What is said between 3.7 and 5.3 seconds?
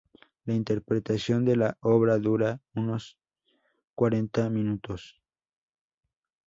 cuarenta minutos.